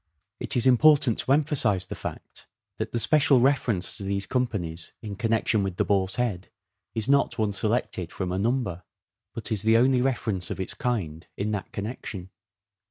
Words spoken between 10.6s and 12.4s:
kind in that connection.